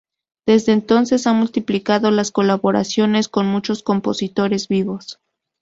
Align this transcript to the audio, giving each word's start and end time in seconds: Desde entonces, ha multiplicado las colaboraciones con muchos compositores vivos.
Desde 0.47 0.71
entonces, 0.71 1.27
ha 1.27 1.33
multiplicado 1.33 2.09
las 2.09 2.31
colaboraciones 2.31 3.27
con 3.29 3.45
muchos 3.45 3.83
compositores 3.83 4.67
vivos. 4.67 5.19